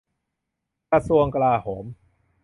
[0.91, 1.85] กระทรวงกลาโหม